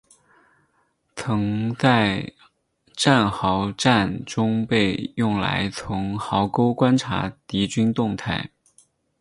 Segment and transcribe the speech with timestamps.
[1.15, 2.33] 曾在
[2.97, 8.49] 堑壕战中被用来从壕沟观察敌军动态。